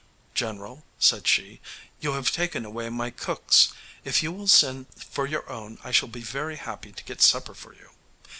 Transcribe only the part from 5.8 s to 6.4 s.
I shall be